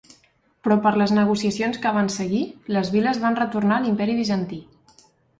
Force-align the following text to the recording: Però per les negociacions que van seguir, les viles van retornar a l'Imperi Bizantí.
Però 0.67 0.75
per 0.85 0.91
les 0.99 1.11
negociacions 1.17 1.75
que 1.83 1.91
van 1.97 2.09
seguir, 2.13 2.41
les 2.77 2.89
viles 2.95 3.19
van 3.25 3.37
retornar 3.41 3.77
a 3.77 3.83
l'Imperi 3.83 4.17
Bizantí. 4.21 4.59